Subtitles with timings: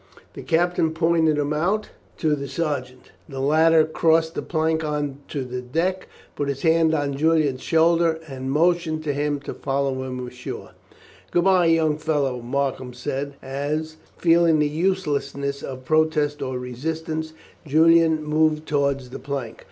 [0.33, 3.11] The captain pointed him out to the sergeant.
[3.29, 8.17] The latter crossed the plank on to the deck, put his hand on Julian's shoulder,
[8.27, 10.71] and motioned to him to follow him ashore.
[11.29, 17.33] "Good bye, young fellow!" Markham said, as, feeling the uselessness of protest or resistance,
[17.67, 19.59] Julian moved towards the plank.